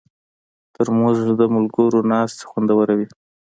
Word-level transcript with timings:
ترموز 0.73 1.17
د 1.39 1.41
ملګرو 1.55 1.99
ناستې 2.11 2.43
خوندوروي. 2.49 3.07